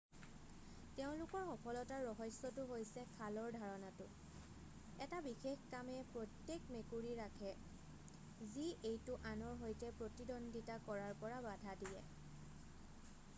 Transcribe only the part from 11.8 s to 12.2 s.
দিয়ে৷